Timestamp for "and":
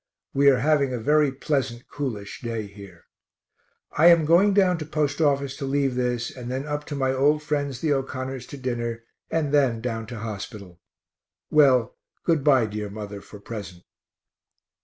6.35-6.49, 9.29-9.53